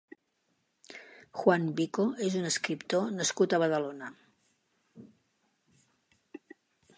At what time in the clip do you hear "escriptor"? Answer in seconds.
2.51-3.11